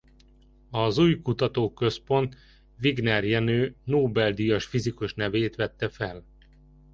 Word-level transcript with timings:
Az 0.69 0.97
új 0.97 1.21
Kutatóközpont 1.21 2.35
Wigner 2.81 3.23
Jenő 3.23 3.75
Nobel-díjas 3.83 4.65
fizikus 4.65 5.13
nevét 5.13 5.55
vette 5.55 5.89
fel. 5.89 6.25